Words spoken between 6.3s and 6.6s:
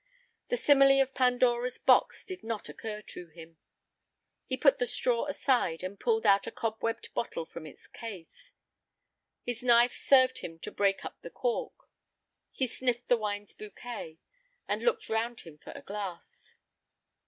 a